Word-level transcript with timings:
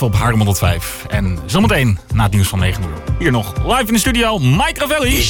live 0.00 0.14
op 0.14 0.20
Haarlem 0.20 0.38
105. 0.38 1.04
En 1.08 1.38
zometeen 1.46 1.98
na 2.14 2.22
het 2.22 2.32
nieuws 2.32 2.48
van 2.48 2.58
9 2.58 2.82
uur. 2.82 3.02
Hier 3.18 3.30
nog 3.30 3.54
live 3.64 3.86
in 3.86 3.92
de 3.92 3.98
studio, 3.98 4.38
Mike 4.38 4.80
Ravelli. 4.80 5.22